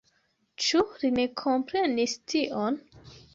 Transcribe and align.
Ĉu 0.67 0.79
li 1.03 1.11
ne 1.17 1.25
komprenis 1.41 2.17
tion? 2.35 2.81